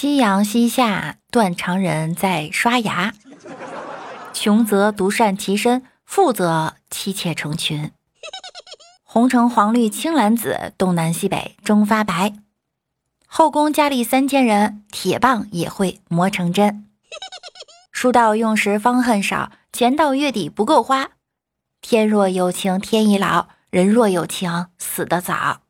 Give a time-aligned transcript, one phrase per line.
[0.00, 3.14] 夕阳西下，断肠人在刷牙。
[4.32, 7.90] 穷则独善其身，富则妻妾成群。
[9.02, 12.34] 红橙黄绿青蓝紫，东南西北中发白。
[13.26, 16.86] 后宫佳丽三千人，铁棒也会磨成针。
[17.90, 21.10] 书到用时方恨少，钱到月底不够花。
[21.82, 25.62] 天若有情天亦老，人若有情死得早。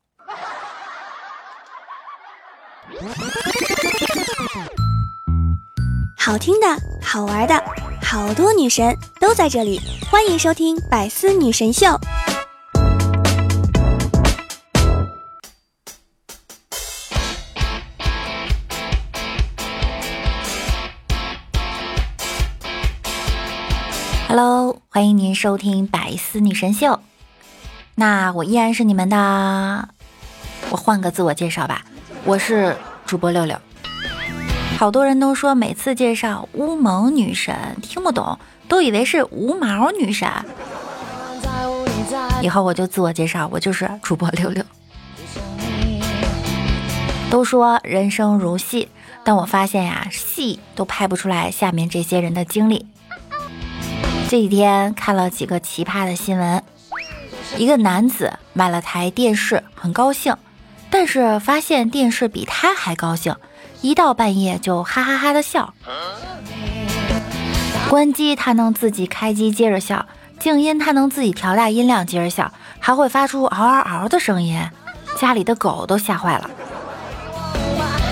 [6.21, 6.67] 好听的，
[7.01, 7.63] 好玩的，
[8.03, 9.79] 好多女神都在这里，
[10.11, 11.87] 欢迎收听《百思女神秀》。
[24.27, 26.87] Hello，欢迎您收听《百思女神秀》。
[27.95, 29.87] 那我依然是你们的，
[30.69, 31.85] 我换个自我介绍吧，
[32.25, 33.57] 我是主播六六。
[34.79, 40.29] 好多人都说每次介绍乌蒙女神听不懂，都以为是无毛女神。
[42.41, 44.63] 以后我就自我介绍，我就是主播六六。
[47.29, 48.87] 都说人生如戏，
[49.25, 52.85] 但我发现呀，戏都拍不出来下面这些人的经历。
[54.29, 56.63] 这几天看了几个奇葩的新闻，
[57.57, 60.37] 一个男子买了台电视，很高兴，
[60.89, 63.35] 但是发现电视比他还高兴。
[63.81, 65.73] 一到半夜就哈哈哈的笑，
[67.89, 70.05] 关机它能自己开机接着笑，
[70.39, 74.61] 静音它能自己调大音量接着笑，还会发出嗷嗷嗷的声音，
[75.17, 76.49] 家里的狗都吓坏了。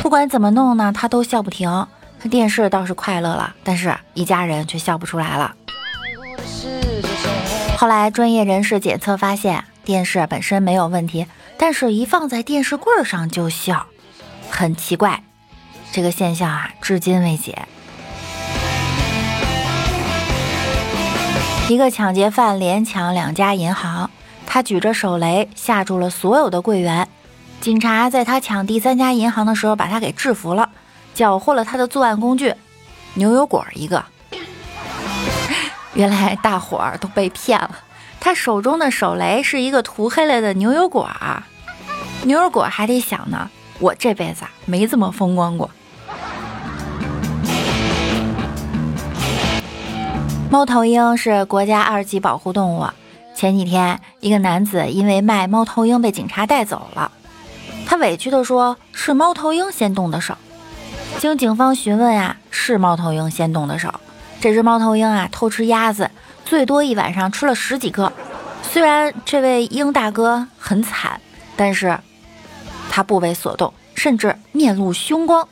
[0.02, 1.88] 不管怎么弄呢，它都笑不停。
[2.32, 5.54] 电视倒是快乐了，但是一家人却笑不出来了。
[7.78, 13.86] 后来专业人士检测发现，电视本身没有问题，但是一放在电视柜上就笑，
[14.50, 15.24] 很奇怪。
[15.92, 17.68] 这个现象啊，至今未解。
[21.70, 24.10] 一个抢劫犯连抢两家银行，
[24.46, 27.08] 他举着手雷吓住了所有的柜员。
[27.60, 30.70] 警察在他抢第三家银行的时候，把他给制服了，
[31.14, 32.54] 缴获了他的作案工具——
[33.16, 34.06] 牛油果一个。
[35.96, 37.80] 原来大伙儿都被骗了，
[38.20, 41.10] 他手中的手雷是一个涂黑了的牛油果。
[42.24, 45.70] 牛油果还得想呢，我这辈子没这么风光过。
[50.50, 52.88] 猫头鹰是国家二级保护动物。
[53.36, 57.12] 前几天，一个男子因为卖猫头鹰被警察带走了。
[57.86, 60.38] 他委屈地说：“是猫头鹰先动的手。”
[61.20, 63.94] 经警方询问啊，是猫头鹰先动的手。
[64.40, 66.10] 这只猫头鹰啊，偷吃鸭子，
[66.46, 68.14] 最多一晚上吃了十几个。
[68.64, 71.20] 虽然这位鹰大哥很惨，
[71.58, 72.00] 但是
[72.90, 75.48] 他不为所动，甚至面露凶光。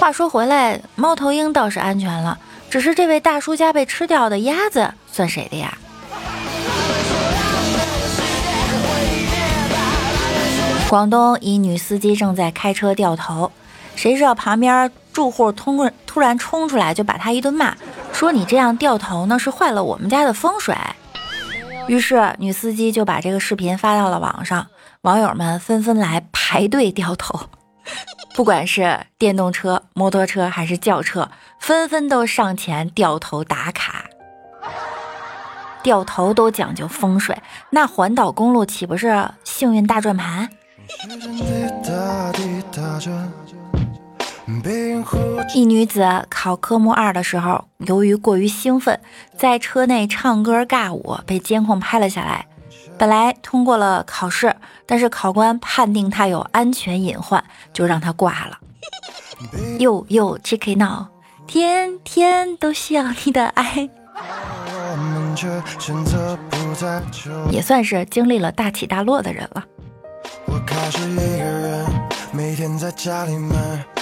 [0.00, 2.38] 话说回来，猫头鹰倒是安全了。
[2.72, 5.76] 只是这位大叔家被吃掉的鸭子算谁的呀？
[10.88, 13.52] 广东一女司机正在开车掉头，
[13.94, 17.76] 谁知道旁边住户突突然冲出来就把他一顿骂，
[18.10, 20.74] 说你这样掉头呢是坏了我们家的风水。
[21.88, 24.66] 于是女司机就把这个视频发到了网上，
[25.02, 27.38] 网友们纷纷来排队掉头。
[28.34, 34.06] 不管是电动车、摩托车还是轿车，纷纷都上前掉头打卡。
[35.82, 37.36] 掉头都讲究风水，
[37.70, 40.48] 那环岛公路岂不是幸运大转盘？
[45.54, 49.00] 一女子考科目二的时候，由于过于兴奋，
[49.36, 52.46] 在车内唱歌尬舞，被监控拍了下来。
[53.02, 54.54] 本来通过了考试，
[54.86, 57.42] 但是考官判定他有安全隐患，
[57.72, 58.58] 就让他挂了。
[59.80, 61.06] 又又 check it now，
[61.44, 63.90] 天天都需要你的爱，
[67.50, 69.64] 也算是经历了大起大落的人了。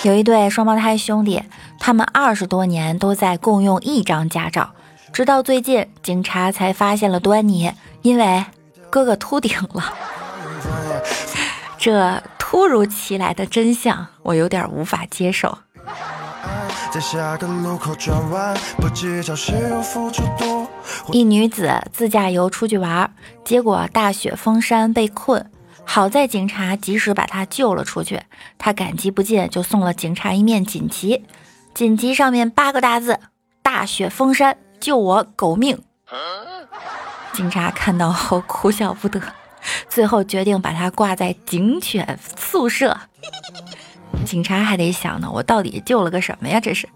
[0.02, 1.42] 有一对双胞胎兄弟，
[1.78, 4.72] 他们二十多年都在共用一张驾照，
[5.10, 7.72] 直到最近警察才发现了端倪，
[8.02, 8.44] 因为。
[8.90, 9.94] 哥哥秃顶了，
[11.78, 15.56] 这突如其来的真相，我有点无法接受。
[21.12, 23.14] 一女子自驾游出去玩，
[23.44, 25.48] 结果大雪封山被困，
[25.84, 28.20] 好在警察及时把她救了出去。
[28.58, 31.24] 她感激不尽，就送了警察一面锦旗，
[31.72, 33.20] 锦旗上面八个大字：
[33.62, 35.80] 大雪封山，救我狗命。
[37.40, 39.18] 警察看到后哭笑不得，
[39.88, 42.94] 最后决定把他挂在警犬宿舍。
[44.26, 46.60] 警察还得想呢，我到底救了个什么呀？
[46.60, 46.86] 这是。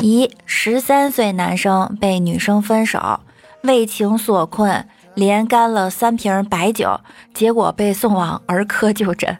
[0.00, 3.20] 一十三岁男生被女生分手，
[3.64, 6.98] 为情所困，连干了三瓶白酒，
[7.34, 9.36] 结果被送往儿科就诊。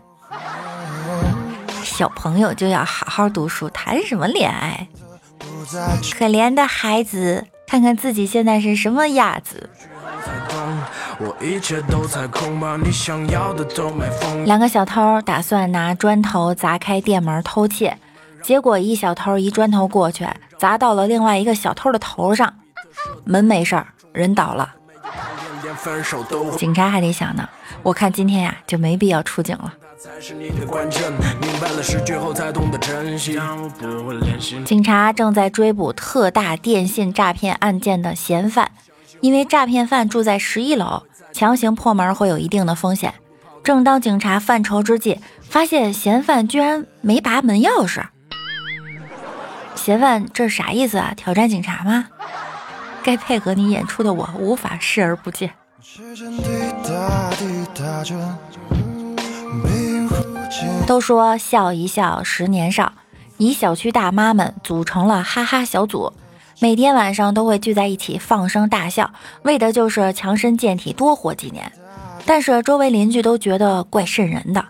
[1.83, 4.87] 小朋友就要好好读书，谈什么恋爱？
[6.17, 9.69] 可怜的孩子，看看自己现在是什么样子。
[14.45, 17.99] 两个小偷打算拿砖头砸开店门偷窃，
[18.43, 20.27] 结果一小偷一砖头过去，
[20.59, 22.55] 砸到了另外一个小偷的头上，
[23.25, 24.75] 门没事儿，人倒了。
[26.57, 27.49] 警察还得想呢，
[27.83, 29.75] 我看今天呀就没必要出警了。
[34.65, 38.71] 警察正在追捕特大电信诈骗案件的嫌犯，
[39.21, 41.03] 因为诈骗犯住在十一楼，
[41.33, 43.15] 强行破门会有一定的风险。
[43.65, 48.05] 正当警察犯愁之际，发现嫌犯居然没拔门钥匙。
[49.75, 51.13] 嫌犯这是啥意思啊？
[51.17, 52.09] 挑战警察吗？
[53.03, 55.51] 该配合你演出的我无法视而不见。
[60.87, 62.93] 都说笑一笑，十年少。
[63.37, 66.13] 以小区大妈们组成了哈哈小组，
[66.61, 69.13] 每天晚上都会聚在一起放声大笑，
[69.43, 71.71] 为的就是强身健体，多活几年。
[72.27, 74.65] 但是周围邻居都觉得怪瘆人的。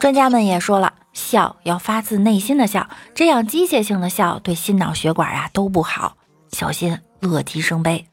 [0.00, 6.16] 专家们也说了，笑要发自内心的笑，这样机械性的笑对心脑血管呀都不好，
[6.50, 8.06] 小心乐极生悲。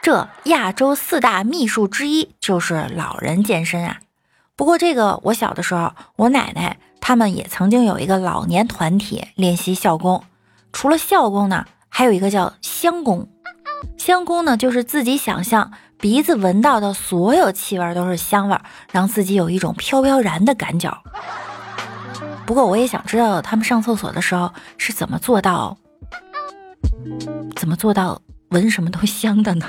[0.00, 4.00] 这亚洲四大秘术之一就是老人健身啊。
[4.62, 10.22] 不过这个我小的时候，我奶奶他们也曾经有一个老年团体练习笑功。
[10.72, 13.28] 除了笑功呢，还有一个叫香功。
[13.98, 18.56] 香功呢，就是自己想象鼻子闻到的所有气味都是香味，
[18.92, 20.96] 让自己有一种飘飘然的感觉。
[22.46, 25.76] 不过我也想知道他们上厕所的时候是怎么做到，
[27.56, 29.66] 怎么做到闻什么都香的呢？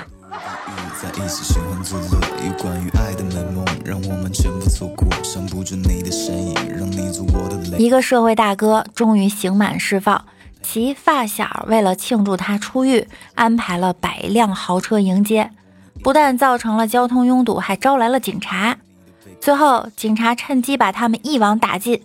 [7.78, 10.24] 一个社会大哥终于刑满释放，
[10.62, 15.50] 其发小为了庆祝他出狱，安排了百辆豪车迎接，
[16.02, 18.76] 不但造成了交通拥堵，还招来了警察。
[19.40, 22.00] 最后，警察趁机把他们一网打尽。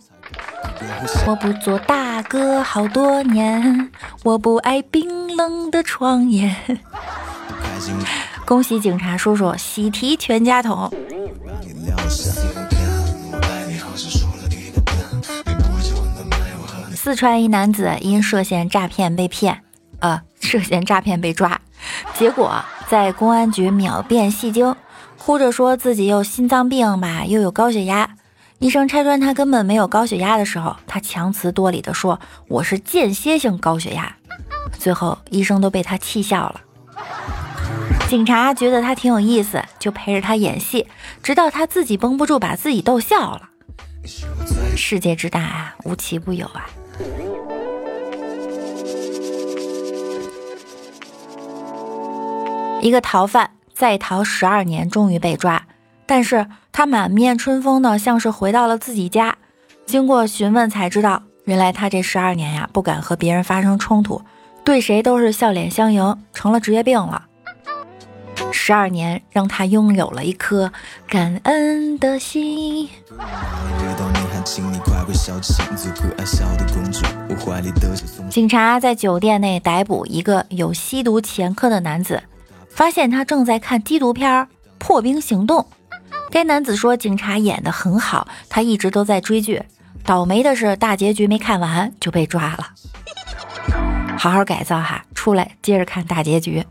[1.28, 3.90] 我不做大哥好多年，
[4.24, 6.56] 我不爱冰冷的床沿。
[8.50, 10.92] 恭喜警察叔叔喜提全家桶。
[16.96, 19.62] 四川一男子因涉嫌诈骗被骗，
[20.00, 21.62] 呃，涉嫌诈骗被抓，
[22.16, 24.76] 结果在公安局秒变戏精，
[25.20, 28.16] 哭着说自己有心脏病吧，又有高血压。
[28.58, 34.12] 医生拆穿他根本没有高血压的时候，他强词夺理的说我是间歇性高血压。
[34.80, 36.62] 最后医生都被他气笑了。
[38.10, 40.88] 警察觉得他挺有意思，就陪着他演戏，
[41.22, 43.50] 直到他自己绷不住，把自己逗笑了。
[44.76, 46.66] 世界之大啊，无奇不有啊！
[52.82, 55.68] 一个逃犯在逃十二年，终于被抓，
[56.08, 59.38] 但是他满面春风的，像是回到了自己家。
[59.86, 64.20] 经过询问才知道，原来他这十二年呀，不敢和别人发生冲突，
[64.64, 67.28] 对谁都是笑脸相迎，成了职业病了。
[68.52, 70.72] 十二年让他拥有了一颗
[71.08, 72.90] 感恩的心。
[78.30, 82.24] 警察在酒店内逮捕一个有吸毒前科的男子，
[82.70, 84.44] 发现他正在看缉毒片
[84.78, 85.62] 《破冰行动》。
[86.32, 89.64] 该男子说：“警察演得很好，他一直都在追剧。
[90.06, 92.70] 倒霉的是大结局没看完就被抓了。
[94.18, 96.64] 好好改造哈，出来接着看大结局。”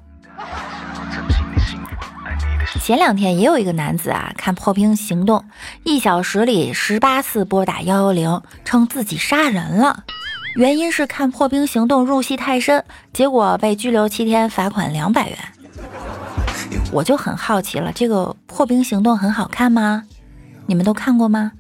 [2.81, 5.39] 前两天也有一个男子啊，看《破冰行动》，
[5.85, 10.05] 一小时里十八次拨打幺幺零，称自己杀人了，
[10.55, 15.39] 原因是看《破冰行动》入戏太深，结果被拘留七天，罚款两百元。
[16.93, 20.05] 我就很好奇了，这个《破冰行动》很好看吗？
[20.67, 21.53] 你们都看过吗？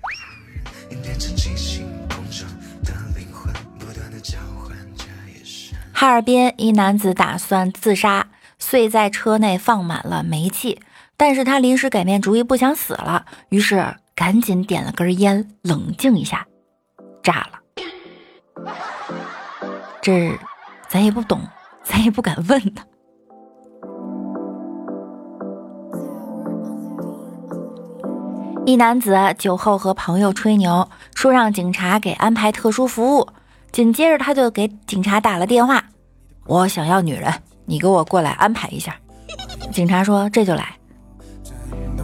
[5.92, 10.80] 哈尔滨一男子打算自杀，遂在车内放满了煤气。
[11.18, 16.46] 但是他临时改变主意，不想死了，于是赶紧点了根烟，冷静一下，
[17.22, 17.58] 炸了。
[20.00, 20.32] 这
[20.88, 21.40] 咱也不懂，
[21.82, 22.82] 咱也不敢问呢。
[28.64, 33.26] 一男子酒后和朋友吹牛，说让警察给安排特殊服务，
[33.72, 35.82] 紧接着他就给警察打了电话
[36.46, 37.32] ：“我想要女人，
[37.64, 38.94] 你给我过来安排一下。”
[39.72, 40.74] 警察说：“这就来。”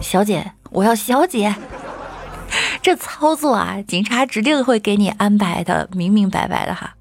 [0.01, 1.55] 小姐，我要小姐。
[2.81, 6.93] 这操作啊，警察指定会给你安排的明明白白的哈。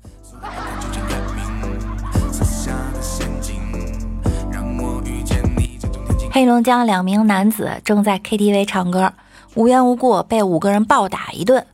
[6.32, 9.12] 黑龙江两名男子正在 KTV 唱歌，
[9.54, 11.64] 无缘无故被五个人暴打一顿。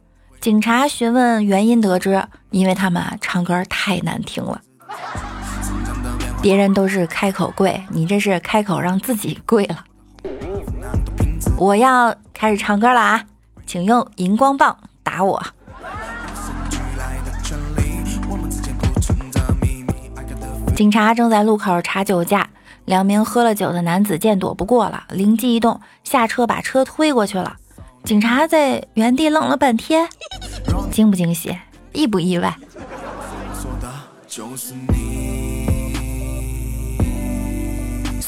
[0.41, 4.61] 警察询问原因，得知因为他们唱歌太难听了。
[6.43, 9.85] 别人都是开口跪，你这是开口让自己跪了。
[11.61, 13.23] 我要开始唱歌了啊，
[13.67, 15.45] 请用荧光棒打我。
[20.75, 22.49] 警察正在路口查酒驾。
[22.87, 27.59] 两名喝了酒的男子见躲不过了，灵机一动，下车把车推过去了。
[28.05, 30.09] 警察在原地愣了半天，
[30.91, 31.57] 惊不惊喜，
[31.93, 32.57] 意不意外？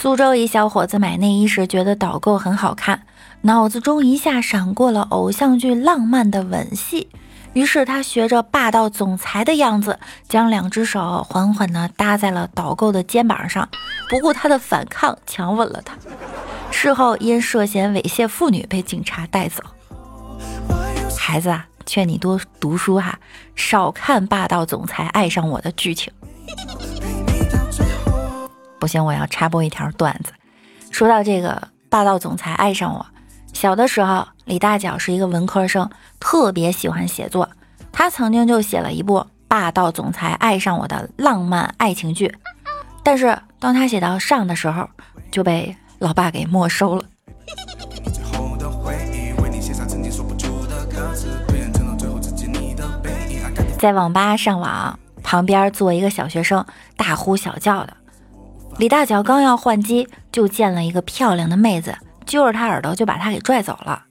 [0.02, 3.06] 苏州一小伙子买内衣时觉得导购很好看，
[3.42, 7.08] 脑子中一下闪过了偶像剧浪漫的吻戏。
[7.52, 13.68] 于是他学着霸道总裁的样子，将两只手缓缓地搭在了导购的肩膀上，
[14.10, 15.96] 不顾他的反抗，强吻了他。
[16.72, 19.62] 事后因涉嫌猥亵妇女被警察带走。
[21.16, 23.20] 孩子啊，劝你多读书哈，
[23.54, 26.12] 少看霸道总裁爱上我的剧情。
[28.82, 30.32] 不行，我要插播一条段子。
[30.90, 33.06] 说到这个霸道总裁爱上我。
[33.52, 37.48] 小的时候，李大脚是一个文科生，特别喜欢写作。
[37.92, 42.34] 他曾经就写了一部《霸道总裁爱上我》的浪漫爱情剧，
[43.04, 44.88] 但是当他写到上的时候，
[45.30, 47.04] 就被老爸给没收了。
[53.78, 57.96] 在网吧上网，旁边坐一个小学生，大呼小叫的。
[58.82, 61.96] 李大脚刚要换机，就见了一个漂亮的妹子。
[62.26, 64.06] 揪着他耳朵就把他给拽走了。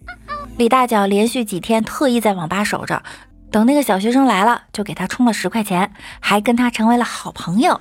[0.55, 3.03] 李大脚连续几天特意在网吧守着，
[3.51, 7.77] 等那个小学生来了，就给他充了十块钱，还跟他成为了好朋友。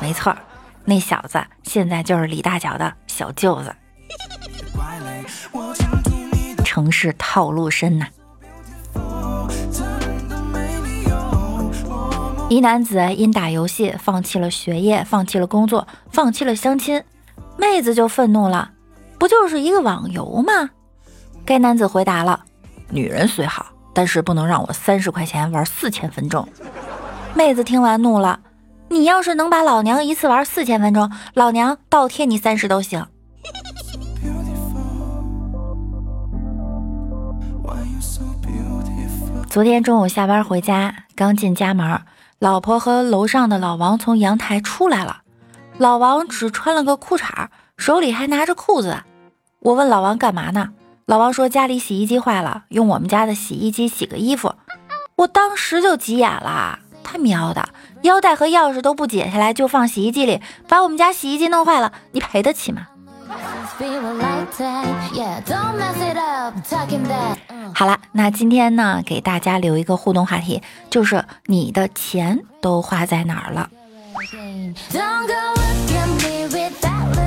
[0.00, 0.34] 没错，
[0.86, 3.76] 那小子现在就是李大脚的小舅子。
[6.64, 8.06] 城市套路深呐！
[12.54, 17.02] 一男子因打游戏放弃了学业，放弃了工作，放弃了相亲，
[17.56, 18.70] 妹子就愤怒了。
[19.18, 20.70] 不就是一个网游吗？
[21.44, 22.44] 该男子回答了
[22.90, 26.46] ：“女人虽好，但是不能让我三十块钱玩四千分钟。”
[27.34, 28.38] 妹子听完怒了
[28.88, 33.04] ：“你要是能把老娘一次玩四千分钟，老娘倒贴你三十都行。”
[39.50, 42.00] 昨天中午下班回家，刚进家门，
[42.38, 45.22] 老婆和楼上的老王从阳台出来了。
[45.78, 49.02] 老王只穿了个裤衩，手里还拿着裤子。
[49.60, 50.70] 我问老王干嘛呢？
[51.06, 54.54] 老王说家里洗衣机坏了，用我们家的洗衣机洗个衣服。
[55.16, 57.68] 我当时就急眼了，他喵的，
[58.02, 62.86] 腰带和钥匙都不解下来就放洗衣机里，把我们家洗衣机弄坏了，你赔得起吗？
[67.74, 73.68] 好了，那今天呢，给大家留一个互动话题，就是你的钱都花在哪儿了？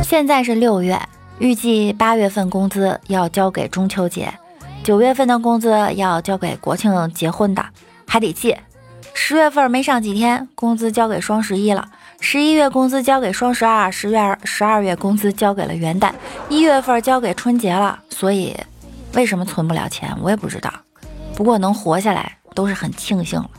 [0.03, 0.99] 现在是六月。
[1.39, 4.33] 预计八月份工资要交给中秋节，
[4.83, 7.63] 九月份的工资要交给国庆结婚的，
[8.07, 8.63] 还得借。
[9.13, 11.89] 十月份没上几天，工资交给双十一了；
[12.19, 16.11] 十一月工资交给双十二，十月十二月工资交给了元旦，
[16.49, 17.99] 一月份交给春节了。
[18.09, 18.55] 所以，
[19.13, 20.73] 为什么存不了钱，我也不知道。
[21.35, 23.49] 不过能活下来，都是很庆幸了。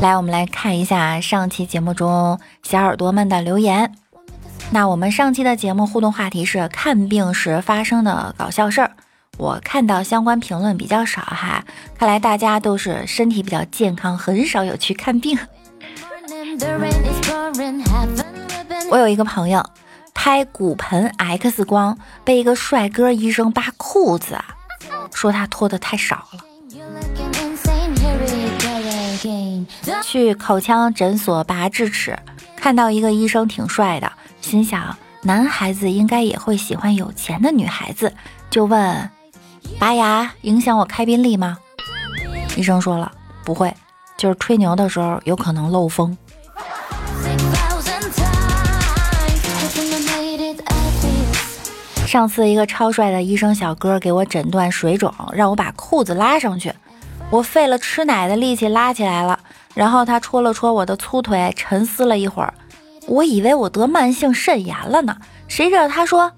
[0.00, 3.92] 来，我们来看一下上期节目中小耳朵们的留言。
[4.70, 8.92] 那我们上期的节目互动话题是看病时发生的搞笑事儿。
[9.36, 11.64] 我看到相关评论比较少哈，
[11.98, 15.38] 看来大家都是身体比较健康，很少有去看病。
[18.90, 19.64] 我有一个朋友
[20.12, 24.38] 拍骨盆 X 光，被一个帅哥医生扒裤子，
[25.12, 26.40] 说他脱的太少了。
[30.02, 32.16] 去口腔诊所拔智齿，
[32.56, 38.12] 看到一个医生挺帅的，心想男孩子应该也会喜欢有钱的女孩子，
[38.50, 39.10] 就问：
[39.78, 41.58] 拔牙影响我开宾利吗？
[42.56, 43.10] 医生说了，
[43.44, 43.74] 不会，
[44.16, 46.16] 就是吹牛的时候有可能漏风。
[52.06, 56.72] 上次一个超帅的医生小哥给我诊断水肿，让我把裤子拉上去，
[57.28, 59.40] 我费了吃奶的力气拉起来了，
[59.74, 62.54] 然后他戳了戳我的粗腿，沉思了一会儿，
[63.08, 65.16] 我以为我得慢性肾炎了呢，
[65.48, 66.30] 谁知道他说：“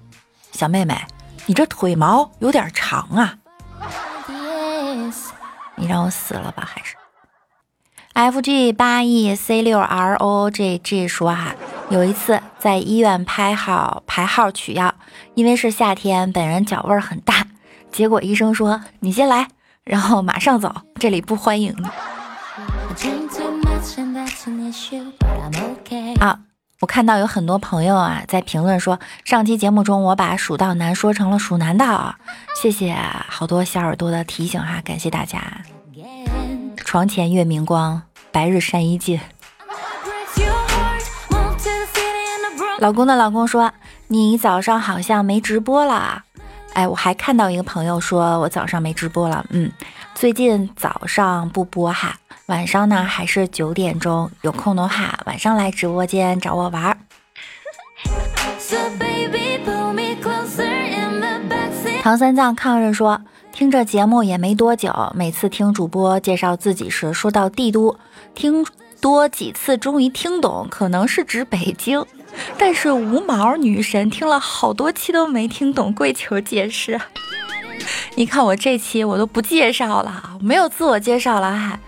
[0.51, 0.99] 小妹妹，
[1.47, 3.37] 你这腿毛有点长啊，
[5.75, 6.95] 你让我死了吧还是？”
[8.13, 11.55] F G 八 E C 六 R O G G 说哈，
[11.89, 14.93] 有一次在医院排号排号取药，
[15.35, 17.47] 因为是夏天，本人脚味儿很大，
[17.91, 19.47] 结果医生说你先来，
[19.83, 21.87] 然后马上走，这里不欢迎你。
[26.19, 26.39] 啊，
[26.79, 32.13] 我看到有很多朋友啊在评论说，上期节目中我把蜀道难说成了蜀难道，
[32.61, 32.95] 谢谢
[33.27, 35.41] 好多小耳朵的提醒哈，感谢大家。
[36.75, 39.19] 床前月明光，白日山依尽。
[42.77, 43.73] 老公的老公说
[44.07, 46.25] ：“你早上好像没直播了。”
[46.73, 49.43] 哎，我还看到一个朋友说我早上没直播了。
[49.49, 49.71] 嗯，
[50.13, 56.97] 最近早上不播哈，晚上呢还是九点钟有空的话，晚上来直播间找我玩儿。
[62.01, 63.21] 唐三藏抗日说。
[63.51, 67.97] 听这节目也没多久，每次听主播介绍自己时说到帝都，
[68.35, 68.63] 听
[69.01, 72.05] 多几次终于听懂，可能是指北京。
[72.55, 77.01] 但是无毛女神听了好多期都没听懂，跪求解释。
[78.13, 81.79] 你看我这期我都不介绍了，没有自我介绍了还。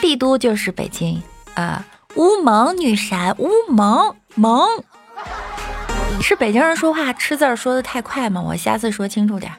[0.00, 1.22] 帝都就是北京
[1.54, 1.84] 啊，
[2.14, 4.68] 乌蒙女神乌蒙蒙，
[6.22, 8.40] 是北京人说话吃字儿说的太快吗？
[8.40, 9.52] 我下次说清楚点。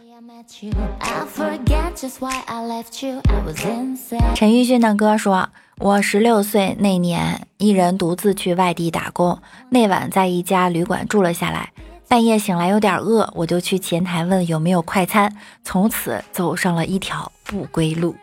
[4.36, 9.40] 陈奕迅的歌说：“我十六岁那年，一人独自去外地打工。
[9.70, 11.72] 那晚在一家旅馆住了下来。
[12.08, 15.36] 半夜醒来有点饿，我就去前台问有没有快餐。
[15.64, 18.16] 从此走上了一条不归路。”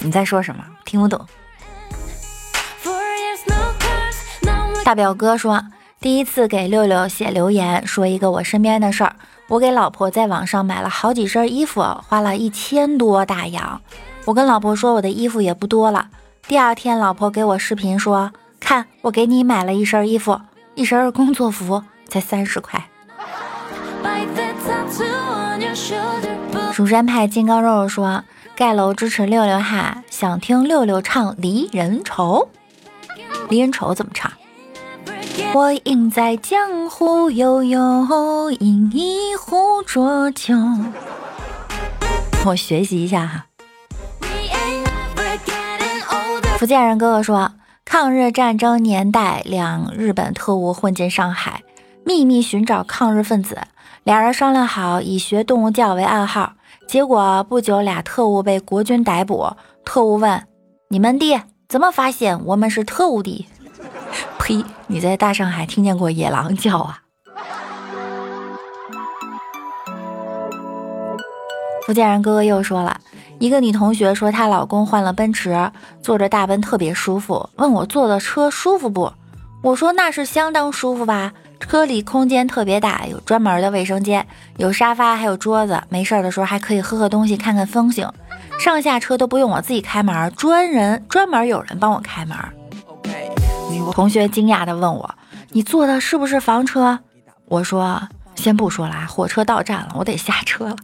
[0.00, 0.64] 你在说什么？
[0.84, 1.24] 听不懂。
[4.84, 5.62] 大表哥说
[6.00, 9.14] ：“第一次给六六写留言，说一个我身边的事儿。”
[9.48, 13.80] 我给老婆在网上买了好几身衣服，花了一千多大洋。
[14.24, 16.08] 我跟老婆说我的衣服也不多了。
[16.46, 20.40] 第二天，老婆给我视频说：“看，我给你买了一身衣服，
[20.76, 22.86] 一身工作服，才三十块。”
[26.72, 28.22] 蜀山派金刚肉肉说
[28.60, 32.46] ：“盖楼支持六六哈，想听六六唱《离人愁》。
[33.48, 34.30] 离人愁怎么唱？”
[35.54, 40.54] 我应在江湖悠悠，饮一壶浊酒。
[42.44, 43.46] 我学习一下哈。
[46.58, 47.52] 福建人哥哥说，
[47.86, 51.62] 抗日战争年代，两日本特务混进上海，
[52.04, 53.56] 秘密寻找抗日分子。
[54.10, 56.54] 俩人商量好，以学动物叫为暗号。
[56.88, 59.52] 结果不久，俩特务被国军逮捕。
[59.84, 60.48] 特务问
[60.90, 63.46] ：“你们的怎么发现我们是特务的？”
[64.40, 64.64] 呸！
[64.88, 67.02] 你在大上海听见过野狼叫啊？
[71.86, 73.00] 福建人哥哥又说了
[73.38, 75.70] 一个女同学说她老公换了奔驰，
[76.02, 79.12] 坐着大奔特别舒服，问我坐的车舒服不？
[79.62, 88.10] 我说那是相当舒服吧，车里空间特别大，有专门的卫生间，有沙发，还有桌子，没事的时候还可以喝喝东西，看看风景，
[88.58, 92.36] 上下车都不用我自己开门，专人专门有人帮我开门。
[93.92, 95.14] 同学惊讶地问我
[95.50, 96.98] ：“你坐的是不是房车？”
[97.46, 98.00] 我说
[98.34, 100.76] ：“先不说了，火车到站了，我得下车了。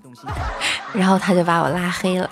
[0.95, 2.29] ”然后他就把我拉黑了。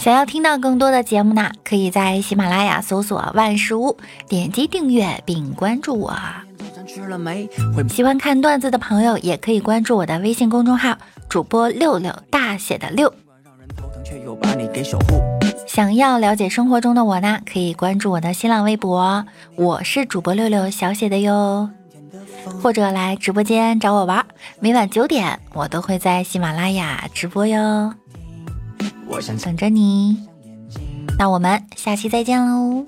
[0.00, 3.96] 想要听到更多的节目呢，可以在喜马拉雅搜索“万事屋”，
[4.28, 6.16] 点击订阅并关注我。
[7.88, 10.96] 喜欢看段子的朋友，也可以关注我的微信公众号
[11.28, 13.12] “主播六六大写的六”。
[15.66, 21.68] 想要了解生活中的我呢，可以关注我的新浪微博，我是主播六六小写的哟，
[22.62, 24.24] 或者来直播间找我玩，
[24.60, 27.94] 每晚九点我都会在喜马拉雅直播哟，
[29.06, 30.26] 我想等着你。
[31.18, 32.84] 那我们下期再见喽，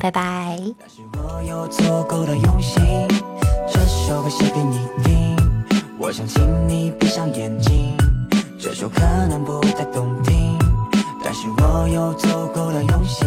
[0.00, 0.58] 拜拜。
[8.58, 10.58] 这首可能不太动听，
[11.22, 13.26] 但是我有足够的用心。